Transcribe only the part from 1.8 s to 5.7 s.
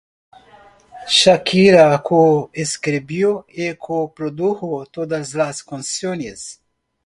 co-escribió y co-produjo todas las